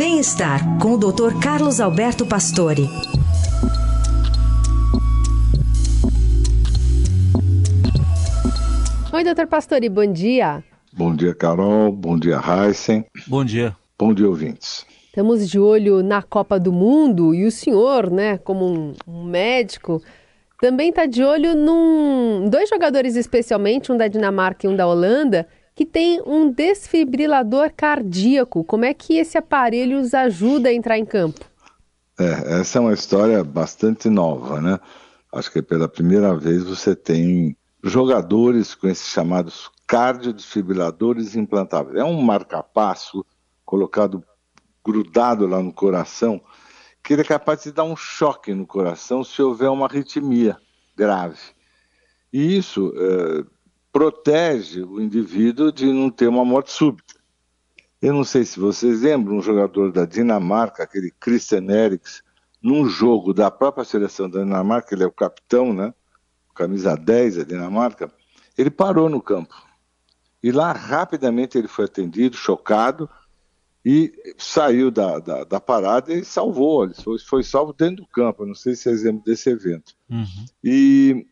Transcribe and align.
Bem-estar 0.00 0.78
com 0.78 0.94
o 0.94 0.96
Dr. 0.96 1.38
Carlos 1.42 1.78
Alberto 1.78 2.24
Pastore. 2.24 2.88
Oi, 9.12 9.22
doutor 9.22 9.46
Pastore, 9.46 9.90
bom 9.90 10.10
dia. 10.10 10.64
Bom 10.90 11.14
dia, 11.14 11.34
Carol. 11.34 11.92
Bom 11.92 12.18
dia, 12.18 12.40
Heisen. 12.40 13.04
Bom 13.26 13.44
dia. 13.44 13.76
Bom 13.98 14.14
dia, 14.14 14.26
ouvintes. 14.26 14.86
Estamos 15.08 15.46
de 15.46 15.58
olho 15.58 16.02
na 16.02 16.22
Copa 16.22 16.58
do 16.58 16.72
Mundo 16.72 17.34
e 17.34 17.44
o 17.44 17.50
senhor, 17.50 18.10
né, 18.10 18.38
como 18.38 18.94
um, 19.06 19.24
médico, 19.24 20.02
também 20.62 20.88
está 20.88 21.04
de 21.04 21.22
olho 21.22 21.54
num 21.54 22.48
dois 22.48 22.70
jogadores 22.70 23.16
especialmente, 23.16 23.92
um 23.92 23.98
da 23.98 24.08
Dinamarca 24.08 24.66
e 24.66 24.70
um 24.70 24.74
da 24.74 24.86
Holanda, 24.86 25.46
que 25.74 25.86
tem 25.86 26.20
um 26.26 26.50
desfibrilador 26.50 27.72
cardíaco. 27.76 28.64
Como 28.64 28.84
é 28.84 28.92
que 28.92 29.16
esse 29.16 29.38
aparelho 29.38 29.98
os 29.98 30.14
ajuda 30.14 30.68
a 30.68 30.72
entrar 30.72 30.98
em 30.98 31.04
campo? 31.04 31.44
É, 32.18 32.60
essa 32.60 32.78
é 32.78 32.80
uma 32.80 32.92
história 32.92 33.42
bastante 33.42 34.08
nova, 34.08 34.60
né? 34.60 34.78
Acho 35.32 35.50
que 35.50 35.62
pela 35.62 35.88
primeira 35.88 36.36
vez 36.36 36.64
você 36.64 36.94
tem 36.94 37.56
jogadores 37.82 38.74
com 38.74 38.88
esses 38.88 39.08
chamados 39.08 39.70
cardiodesfibriladores 39.86 41.34
implantáveis. 41.34 41.96
É 41.96 42.04
um 42.04 42.20
marcapasso 42.20 43.24
colocado 43.64 44.22
grudado 44.84 45.46
lá 45.46 45.62
no 45.62 45.72
coração 45.72 46.40
que 47.02 47.14
ele 47.14 47.22
é 47.22 47.24
capaz 47.24 47.62
de 47.62 47.72
dar 47.72 47.84
um 47.84 47.96
choque 47.96 48.52
no 48.54 48.66
coração 48.66 49.24
se 49.24 49.40
houver 49.40 49.70
uma 49.70 49.86
arritmia 49.86 50.56
grave. 50.96 51.40
E 52.32 52.56
isso 52.56 52.92
é, 52.94 53.44
protege 53.92 54.82
o 54.82 55.00
indivíduo 55.00 55.72
de 55.72 55.92
não 55.92 56.10
ter 56.10 56.28
uma 56.28 56.44
morte 56.44 56.72
súbita. 56.72 57.14
Eu 58.00 58.14
não 58.14 58.24
sei 58.24 58.44
se 58.44 58.58
vocês 58.58 59.02
lembram 59.02 59.36
um 59.36 59.42
jogador 59.42 59.92
da 59.92 60.06
Dinamarca, 60.06 60.82
aquele 60.82 61.10
Christian 61.20 61.70
Eriks, 61.70 62.22
num 62.62 62.88
jogo 62.88 63.34
da 63.34 63.50
própria 63.50 63.84
seleção 63.84 64.28
da 64.28 64.40
Dinamarca, 64.40 64.94
ele 64.94 65.04
é 65.04 65.06
o 65.06 65.12
capitão, 65.12 65.72
né? 65.72 65.92
Camisa 66.54 66.94
10 66.94 67.36
da 67.36 67.44
Dinamarca, 67.44 68.10
ele 68.56 68.70
parou 68.70 69.08
no 69.08 69.20
campo. 69.20 69.54
E 70.42 70.52
lá 70.52 70.72
rapidamente 70.72 71.56
ele 71.56 71.68
foi 71.68 71.86
atendido, 71.86 72.36
chocado, 72.36 73.08
e 73.84 74.12
saiu 74.36 74.90
da, 74.90 75.18
da, 75.18 75.44
da 75.44 75.60
parada 75.60 76.12
e 76.12 76.24
salvou. 76.24 76.84
Ele 76.84 76.94
foi, 76.94 77.18
foi 77.18 77.42
salvo 77.42 77.72
dentro 77.72 78.04
do 78.04 78.06
campo. 78.06 78.42
Eu 78.42 78.48
não 78.48 78.54
sei 78.54 78.74
se 78.74 78.88
é 78.88 78.92
exemplo 78.92 79.22
desse 79.24 79.48
evento. 79.48 79.94
Uhum. 80.08 80.44
E 80.62 81.26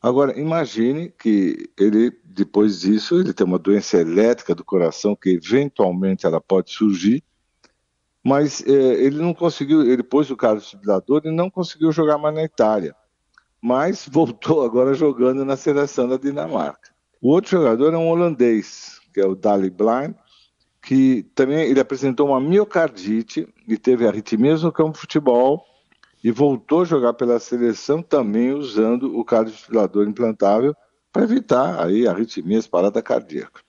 Agora, 0.00 0.38
imagine 0.38 1.10
que 1.10 1.68
ele, 1.76 2.12
depois 2.24 2.80
disso, 2.80 3.18
ele 3.18 3.32
tem 3.32 3.44
uma 3.44 3.58
doença 3.58 3.96
elétrica 3.96 4.54
do 4.54 4.64
coração 4.64 5.16
que 5.16 5.30
eventualmente 5.30 6.24
ela 6.24 6.40
pode 6.40 6.70
surgir, 6.70 7.24
mas 8.22 8.64
é, 8.64 8.70
ele 8.70 9.16
não 9.16 9.34
conseguiu, 9.34 9.82
ele 9.82 10.04
pôs 10.04 10.30
o 10.30 10.36
cardiodesfibrilador 10.36 11.22
e 11.24 11.30
não 11.30 11.50
conseguiu 11.50 11.90
jogar 11.90 12.16
mais 12.16 12.34
na 12.34 12.44
Itália, 12.44 12.94
mas 13.60 14.06
voltou 14.10 14.64
agora 14.64 14.94
jogando 14.94 15.44
na 15.44 15.56
seleção 15.56 16.08
da 16.08 16.16
Dinamarca. 16.16 16.92
O 17.20 17.30
outro 17.30 17.50
jogador 17.50 17.92
é 17.92 17.98
um 17.98 18.08
holandês, 18.08 19.00
que 19.12 19.20
é 19.20 19.26
o 19.26 19.34
Dali 19.34 19.68
Blind, 19.68 20.14
que 20.80 21.24
também 21.34 21.68
ele 21.68 21.80
apresentou 21.80 22.28
uma 22.28 22.40
miocardite 22.40 23.48
e 23.66 23.76
teve 23.76 24.06
arritmias 24.06 24.62
no 24.62 24.70
campo 24.70 24.92
de 24.92 25.00
futebol, 25.00 25.64
e 26.22 26.30
voltou 26.30 26.82
a 26.82 26.84
jogar 26.84 27.14
pela 27.14 27.38
seleção 27.38 28.02
também 28.02 28.52
usando 28.52 29.16
o 29.18 29.24
cardiodesfibrilador 29.24 30.06
implantável 30.06 30.74
para 31.12 31.22
evitar 31.22 31.84
aí 31.84 32.06
arritmias, 32.06 32.66
parada 32.66 33.00
cardíaca. 33.00 33.60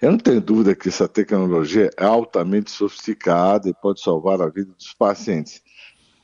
Eu 0.00 0.12
não 0.12 0.18
tenho 0.18 0.40
dúvida 0.40 0.74
que 0.74 0.88
essa 0.88 1.08
tecnologia 1.08 1.90
é 1.96 2.04
altamente 2.04 2.70
sofisticada 2.70 3.68
e 3.68 3.74
pode 3.74 4.02
salvar 4.02 4.40
a 4.42 4.48
vida 4.48 4.72
dos 4.72 4.92
pacientes. 4.92 5.62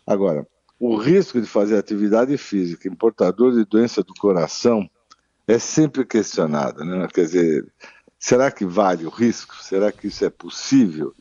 Agora, 0.06 0.46
o 0.78 0.96
risco 0.96 1.40
de 1.40 1.46
fazer 1.46 1.78
atividade 1.78 2.36
física 2.36 2.88
em 2.88 2.94
portador 2.94 3.52
de 3.52 3.64
doença 3.64 4.02
do 4.02 4.14
coração 4.14 4.88
é 5.46 5.58
sempre 5.58 6.04
questionado, 6.04 6.84
né? 6.84 7.08
Quer 7.12 7.24
dizer, 7.24 7.72
será 8.18 8.50
que 8.50 8.64
vale 8.64 9.06
o 9.06 9.10
risco? 9.10 9.54
Será 9.62 9.90
que 9.90 10.08
isso 10.08 10.24
é 10.24 10.30
possível? 10.30 11.14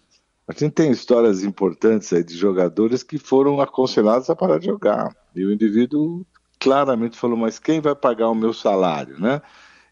A 0.50 0.52
gente 0.52 0.72
tem 0.72 0.90
histórias 0.90 1.44
importantes 1.44 2.12
aí 2.12 2.24
de 2.24 2.36
jogadores 2.36 3.04
que 3.04 3.20
foram 3.20 3.62
aconselhados 3.62 4.32
a 4.32 4.36
parar 4.36 4.58
de 4.58 4.66
jogar. 4.66 5.16
E 5.36 5.46
o 5.46 5.54
indivíduo 5.54 6.26
claramente 6.60 7.20
falou: 7.20 7.38
Mas 7.38 7.60
quem 7.60 7.80
vai 7.80 7.96
pagar 7.96 8.30
o 8.30 8.36
meu 8.36 8.52
salário? 8.52 9.20
Né? 9.20 9.44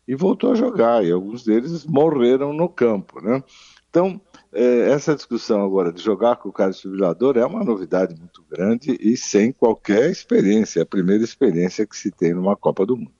E 0.07 0.15
voltou 0.15 0.51
a 0.51 0.55
jogar, 0.55 1.05
e 1.05 1.11
alguns 1.11 1.43
deles 1.43 1.85
morreram 1.85 2.53
no 2.53 2.67
campo. 2.67 3.21
Né? 3.21 3.43
Então, 3.87 4.19
é, 4.51 4.89
essa 4.89 5.13
discussão 5.13 5.63
agora 5.63 5.93
de 5.93 6.01
jogar 6.01 6.37
com 6.37 6.49
o 6.49 6.53
cara 6.53 6.71
desfibrilador 6.71 7.37
é 7.37 7.45
uma 7.45 7.63
novidade 7.63 8.15
muito 8.19 8.43
grande 8.49 8.97
e 8.99 9.15
sem 9.15 9.51
qualquer 9.51 10.09
experiência. 10.09 10.79
É 10.79 10.83
a 10.83 10.87
primeira 10.87 11.23
experiência 11.23 11.85
que 11.85 11.95
se 11.95 12.09
tem 12.09 12.33
numa 12.33 12.55
Copa 12.55 12.83
do 12.83 12.97
Mundo. 12.97 13.16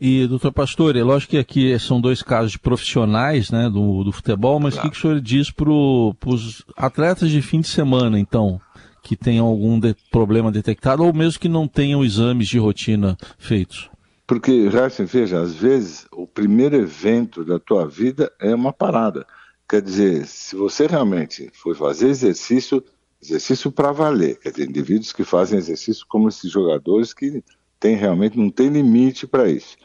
E, 0.00 0.26
doutor 0.26 0.50
Pastor, 0.50 0.96
é 0.96 1.02
lógico 1.02 1.32
que 1.32 1.38
aqui 1.38 1.78
são 1.78 2.00
dois 2.00 2.22
casos 2.22 2.52
de 2.52 2.58
profissionais 2.58 3.50
né, 3.50 3.68
do, 3.68 4.02
do 4.02 4.10
futebol, 4.10 4.58
mas 4.58 4.72
o 4.72 4.76
claro. 4.78 4.88
que, 4.88 4.94
que 4.94 4.98
o 4.98 5.00
senhor 5.02 5.20
diz 5.20 5.50
para 5.50 5.70
os 5.70 6.64
atletas 6.74 7.28
de 7.28 7.42
fim 7.42 7.60
de 7.60 7.68
semana, 7.68 8.18
então, 8.18 8.58
que 9.02 9.14
tenham 9.14 9.46
algum 9.46 9.78
de, 9.78 9.94
problema 10.10 10.50
detectado 10.50 11.04
ou 11.04 11.12
mesmo 11.12 11.38
que 11.38 11.48
não 11.48 11.68
tenham 11.68 12.02
exames 12.02 12.48
de 12.48 12.58
rotina 12.58 13.14
feitos? 13.38 13.90
Porque, 14.26 14.68
Raíssa, 14.68 15.04
veja, 15.04 15.38
às 15.38 15.54
vezes 15.54 16.06
o 16.12 16.26
primeiro 16.26 16.76
evento 16.76 17.44
da 17.44 17.58
tua 17.58 17.86
vida 17.86 18.32
é 18.40 18.54
uma 18.54 18.72
parada. 18.72 19.26
Quer 19.68 19.82
dizer, 19.82 20.26
se 20.26 20.56
você 20.56 20.86
realmente 20.86 21.50
for 21.52 21.76
fazer 21.76 22.08
exercício, 22.08 22.82
exercício 23.22 23.70
para 23.70 23.92
valer, 23.92 24.38
quer 24.38 24.50
dizer, 24.50 24.66
indivíduos 24.66 25.12
que 25.12 25.24
fazem 25.24 25.58
exercício 25.58 26.06
como 26.08 26.28
esses 26.28 26.50
jogadores 26.50 27.12
que 27.12 27.44
tem 27.78 27.96
realmente 27.96 28.38
não 28.38 28.50
tem 28.50 28.68
limite 28.68 29.26
para 29.26 29.50
isso. 29.50 29.76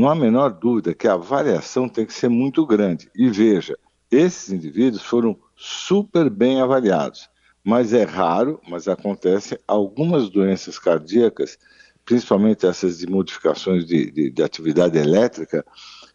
Não 0.00 0.08
há 0.08 0.12
a 0.12 0.14
menor 0.14 0.48
dúvida 0.54 0.94
que 0.94 1.06
a 1.06 1.14
variação 1.14 1.86
tem 1.86 2.06
que 2.06 2.14
ser 2.14 2.30
muito 2.30 2.64
grande. 2.64 3.10
E 3.14 3.28
veja, 3.28 3.78
esses 4.10 4.50
indivíduos 4.50 5.02
foram 5.02 5.38
super 5.54 6.30
bem 6.30 6.58
avaliados, 6.58 7.28
mas 7.62 7.92
é 7.92 8.04
raro, 8.04 8.58
mas 8.66 8.88
acontece 8.88 9.60
algumas 9.68 10.30
doenças 10.30 10.78
cardíacas, 10.78 11.58
principalmente 12.02 12.64
essas 12.64 12.96
de 12.96 13.06
modificações 13.06 13.84
de, 13.84 14.10
de, 14.10 14.30
de 14.30 14.42
atividade 14.42 14.96
elétrica, 14.96 15.62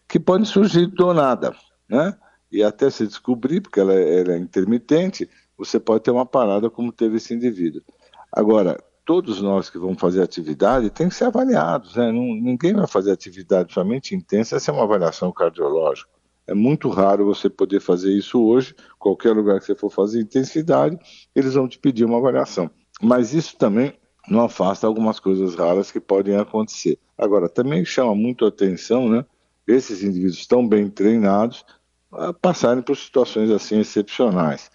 que 0.08 0.20
podem 0.20 0.46
surgir 0.46 0.88
do 0.88 1.14
nada, 1.14 1.56
né? 1.88 2.18
E 2.52 2.64
até 2.64 2.90
se 2.90 3.06
descobrir, 3.06 3.62
porque 3.62 3.80
ela, 3.80 3.94
é, 3.94 4.22
ela 4.22 4.34
é 4.34 4.38
intermitente, 4.40 5.30
você 5.56 5.80
pode 5.80 6.02
ter 6.02 6.10
uma 6.10 6.26
parada 6.26 6.72
como 6.72 6.92
teve 6.92 7.18
esse 7.18 7.36
indivíduo. 7.36 7.84
Agora, 8.32 8.84
todos 9.06 9.40
nós 9.40 9.70
que 9.70 9.78
vamos 9.78 10.02
fazer 10.02 10.22
atividade 10.22 10.90
tem 10.90 11.08
que 11.08 11.16
ser 11.16 11.26
avaliados. 11.26 11.96
Né? 11.96 12.12
Ninguém 12.12 12.74
vai 12.74 12.88
fazer 12.88 13.12
atividade 13.12 13.72
somente 13.72 14.16
intensa 14.16 14.60
sem 14.60 14.74
uma 14.74 14.84
avaliação 14.84 15.32
cardiológica. 15.32 16.10
É 16.48 16.54
muito 16.54 16.90
raro 16.90 17.26
você 17.26 17.50
poder 17.50 17.80
fazer 17.80 18.12
isso 18.12 18.44
hoje. 18.44 18.76
Qualquer 19.00 19.32
lugar 19.32 19.60
que 19.60 19.66
você 19.66 19.76
for 19.76 19.90
fazer 19.90 20.22
intensidade, 20.22 20.98
eles 21.36 21.54
vão 21.54 21.68
te 21.68 21.80
pedir 21.80 22.06
uma 22.06 22.18
avaliação. 22.18 22.70
Mas 23.02 23.34
isso 23.34 23.58
também 23.58 23.94
não 24.28 24.42
afasta 24.42 24.86
algumas 24.86 25.20
coisas 25.20 25.56
raras 25.56 25.92
que 25.92 26.00
podem 26.00 26.36
acontecer. 26.36 27.00
Agora, 27.18 27.48
também 27.48 27.86
chama 27.86 28.14
muito 28.16 28.46
atenção, 28.46 29.08
né? 29.08 29.26
Esses 29.68 30.04
indivíduos 30.04 30.38
estão 30.38 30.68
bem 30.68 30.90
treinados 30.90 31.66
a 32.12 32.34
passarem 32.34 32.84
por 32.84 32.96
situações 32.96 33.50
assim 33.50 33.80
excepcionais. 33.80 34.70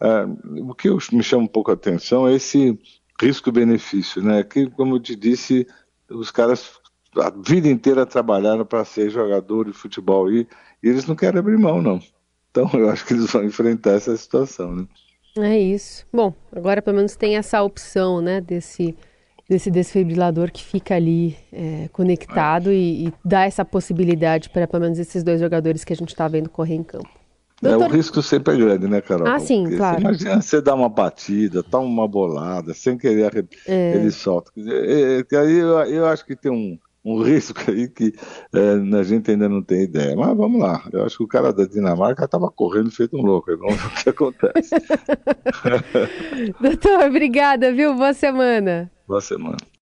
É, 0.00 0.26
o 0.60 0.74
que 0.74 0.88
me 1.12 1.22
chama 1.22 1.44
um 1.44 1.48
pouco 1.48 1.70
a 1.70 1.74
atenção 1.74 2.26
é 2.26 2.34
esse 2.34 2.78
risco-benefício, 3.20 4.22
né? 4.22 4.42
Que, 4.42 4.68
como 4.70 4.96
eu 4.96 5.00
te 5.00 5.14
disse, 5.14 5.66
os 6.10 6.30
caras 6.30 6.80
a 7.16 7.30
vida 7.30 7.68
inteira 7.68 8.04
trabalharam 8.04 8.64
para 8.64 8.84
ser 8.84 9.10
jogador 9.10 9.66
de 9.66 9.72
futebol 9.72 10.30
e, 10.30 10.46
e, 10.82 10.88
eles 10.88 11.06
não 11.06 11.14
querem 11.14 11.38
abrir 11.38 11.58
mão, 11.58 11.80
não. 11.80 12.00
Então 12.50 12.68
eu 12.74 12.88
acho 12.90 13.04
que 13.06 13.14
eles 13.14 13.30
vão 13.30 13.44
enfrentar 13.44 13.92
essa 13.92 14.16
situação, 14.16 14.74
né? 14.74 14.86
É 15.36 15.58
isso. 15.58 16.06
Bom, 16.12 16.32
agora 16.52 16.80
pelo 16.80 16.96
menos 16.96 17.16
tem 17.16 17.36
essa 17.36 17.62
opção, 17.62 18.20
né, 18.20 18.40
desse, 18.40 18.96
desse 19.48 19.68
desfibrilador 19.68 20.52
que 20.52 20.62
fica 20.62 20.94
ali 20.94 21.36
é, 21.52 21.88
conectado 21.88 22.70
é. 22.70 22.74
E, 22.74 23.08
e 23.08 23.12
dá 23.24 23.44
essa 23.44 23.64
possibilidade 23.64 24.48
para 24.50 24.68
pelo 24.68 24.84
menos 24.84 24.98
esses 24.98 25.24
dois 25.24 25.40
jogadores 25.40 25.84
que 25.84 25.92
a 25.92 25.96
gente 25.96 26.10
está 26.10 26.28
vendo 26.28 26.48
correr 26.48 26.74
em 26.74 26.84
campo. 26.84 27.23
Doutor... 27.64 27.86
É, 27.86 27.88
o 27.88 27.90
risco 27.90 28.22
sempre 28.22 28.54
é 28.54 28.56
grande, 28.58 28.86
né, 28.86 29.00
Carol? 29.00 29.26
Ah, 29.26 29.38
sim, 29.38 29.62
Porque 29.62 29.76
claro. 29.76 30.00
Imagina 30.00 30.42
você 30.42 30.60
dar 30.60 30.74
uma 30.74 30.88
batida, 30.88 31.62
toma 31.62 31.86
uma 31.86 32.06
bolada, 32.06 32.74
sem 32.74 32.98
querer 32.98 33.46
é. 33.66 33.96
ele 33.96 34.10
solta. 34.10 34.50
É, 34.56 35.24
é, 35.32 35.36
aí 35.36 35.54
eu, 35.54 35.78
eu, 35.84 36.06
acho 36.06 36.26
que 36.26 36.36
tem 36.36 36.52
um, 36.52 36.78
um 37.02 37.22
risco 37.24 37.58
aí 37.70 37.88
que 37.88 38.14
é, 38.54 38.98
a 38.98 39.02
gente 39.02 39.30
ainda 39.30 39.48
não 39.48 39.62
tem 39.62 39.84
ideia. 39.84 40.14
Mas 40.14 40.36
vamos 40.36 40.60
lá. 40.60 40.86
Eu 40.92 41.04
acho 41.04 41.16
que 41.16 41.24
o 41.24 41.28
cara 41.28 41.52
da 41.52 41.64
Dinamarca 41.64 42.26
estava 42.26 42.50
correndo 42.50 42.90
feito 42.90 43.16
um 43.16 43.22
louco. 43.22 43.56
Vamos 43.56 43.76
ver 43.76 43.86
o 43.86 44.02
que 44.02 44.08
acontece. 44.10 44.74
Doutor, 46.60 47.06
obrigada, 47.06 47.72
viu? 47.72 47.94
Boa 47.94 48.12
semana. 48.12 48.90
Boa 49.08 49.22
semana. 49.22 49.56